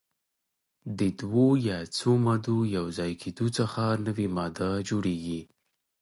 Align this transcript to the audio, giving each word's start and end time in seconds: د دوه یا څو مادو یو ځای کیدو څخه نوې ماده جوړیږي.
د 0.99 1.01
دوه 1.19 1.45
یا 1.69 1.77
څو 1.97 2.09
مادو 2.25 2.57
یو 2.75 2.85
ځای 2.97 3.11
کیدو 3.21 3.47
څخه 3.57 3.81
نوې 4.05 4.27
ماده 4.37 4.69
جوړیږي. 4.89 5.41